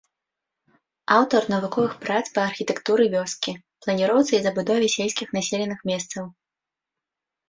Аўтар 1.15 1.41
навуковых 1.53 1.91
прац 2.05 2.23
па 2.37 2.45
архітэктуры 2.51 3.03
вёскі, 3.15 3.53
планіроўцы 3.87 4.33
і 4.39 4.39
забудове 4.47 4.87
сельскіх 4.95 5.29
населеных 5.39 5.79
месцаў. 5.91 6.23